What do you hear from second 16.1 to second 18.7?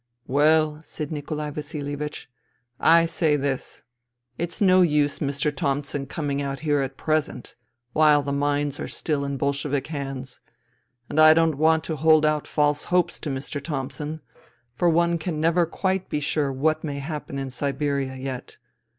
sure what may hap pen in Siberia yet.